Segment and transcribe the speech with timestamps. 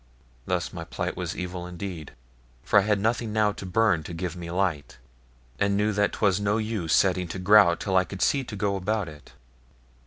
[0.47, 2.13] Thus my plight was evil indeed,
[2.63, 4.97] for I had nothing now to burn to give me light,
[5.59, 8.75] and knew that 'twas no use setting to grout till I could see to go
[8.75, 9.33] about it.